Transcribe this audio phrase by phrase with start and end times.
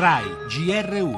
[0.00, 1.16] RAI GR1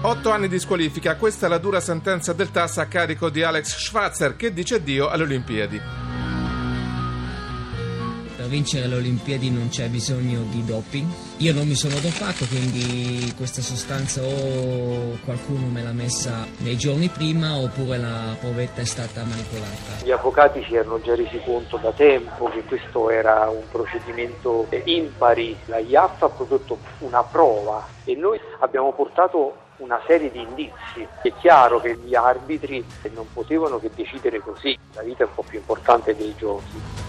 [0.00, 3.76] Otto anni di squalifica, questa è la dura sentenza del TAS a carico di Alex
[3.76, 6.07] Schwarzer che dice addio alle Olimpiadi.
[8.48, 11.06] Vincere le Olimpiadi non c'è bisogno di doping.
[11.38, 17.08] Io non mi sono dopato, quindi questa sostanza o qualcuno me l'ha messa nei giorni
[17.08, 20.02] prima oppure la provetta è stata manipolata.
[20.02, 25.56] Gli avvocati si erano già resi conto da tempo che questo era un procedimento impari.
[25.66, 31.06] La IAF ha prodotto una prova e noi abbiamo portato una serie di indizi.
[31.22, 35.44] È chiaro che gli arbitri non potevano che decidere così, la vita è un po'
[35.46, 37.07] più importante dei giochi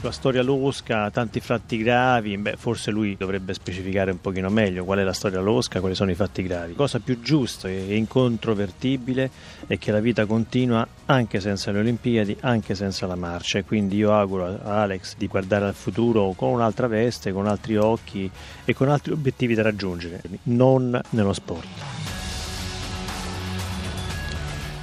[0.00, 4.98] sulla storia losca, tanti fatti gravi, beh, forse lui dovrebbe specificare un pochino meglio qual
[4.98, 6.72] è la storia losca, quali sono i fatti gravi.
[6.74, 9.30] Cosa più giusta e incontrovertibile
[9.66, 13.96] è che la vita continua anche senza le Olimpiadi, anche senza la marcia e quindi
[13.96, 18.30] io auguro a Alex di guardare al futuro con un'altra veste, con altri occhi
[18.64, 21.99] e con altri obiettivi da raggiungere, non nello sport.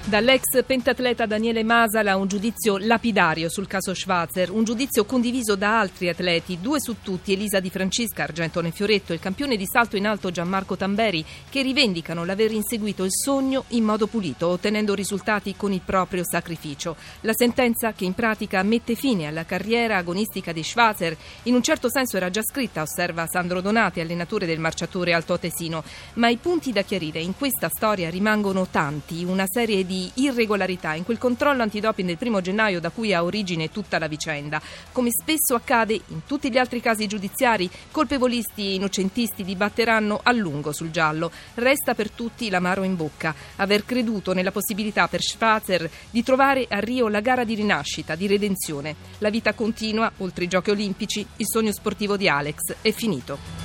[0.07, 6.07] Dall'ex pentatleta Daniele Masala un giudizio lapidario sul caso Schwarzer, un giudizio condiviso da altri
[6.07, 10.31] atleti, due su tutti, Elisa Di Francesca, Argentone Fioretto il campione di salto in alto
[10.31, 15.81] Gianmarco Tamberi, che rivendicano l'aver inseguito il sogno in modo pulito, ottenendo risultati con il
[15.83, 16.95] proprio sacrificio.
[17.21, 21.89] La sentenza, che in pratica mette fine alla carriera agonistica di Schwarzer, in un certo
[21.89, 26.71] senso era già scritta, osserva Sandro Donati, allenatore del marciatore Alto Tesino, ma i punti
[26.71, 31.63] da chiarire in questa storia rimangono tanti, una serie di di irregolarità in quel controllo
[31.63, 34.61] antidoping del primo gennaio da cui ha origine tutta la vicenda.
[34.91, 40.71] Come spesso accade in tutti gli altri casi giudiziari, colpevolisti e innocentisti dibatteranno a lungo
[40.71, 41.31] sul giallo.
[41.55, 43.33] Resta per tutti l'amaro in bocca.
[43.55, 48.27] Aver creduto nella possibilità per Schwarzer di trovare a Rio la gara di rinascita, di
[48.27, 48.95] redenzione.
[49.17, 53.56] La vita continua, oltre i giochi olimpici, il sogno sportivo di Alex è finito.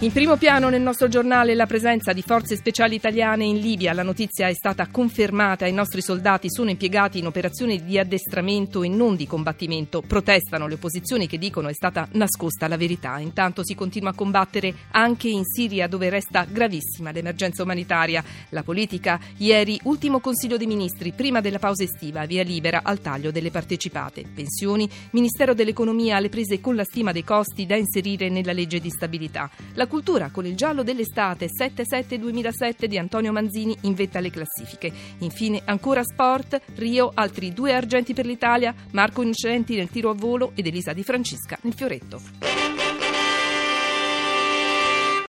[0.00, 3.92] In primo piano nel nostro giornale la presenza di forze speciali italiane in Libia.
[3.92, 5.66] La notizia è stata confermata.
[5.66, 10.00] I nostri soldati sono impiegati in operazioni di addestramento e non di combattimento.
[10.06, 13.18] Protestano le opposizioni che dicono è stata nascosta la verità.
[13.18, 18.22] Intanto si continua a combattere anche in Siria dove resta gravissima l'emergenza umanitaria.
[18.50, 23.32] La politica, ieri ultimo Consiglio dei Ministri, prima della pausa estiva, via libera al taglio
[23.32, 24.22] delle partecipate.
[24.32, 28.90] Pensioni, Ministero dell'Economia alle prese con la stima dei costi da inserire nella legge di
[28.90, 29.50] stabilità.
[29.74, 34.92] La cultura con il giallo dell'estate 7-7-2007 di Antonio Manzini in vetta alle classifiche.
[35.18, 40.52] Infine ancora sport, Rio, altri due argenti per l'Italia, Marco Innocenti nel tiro a volo
[40.54, 42.67] ed Elisa Di Francesca nel fioretto.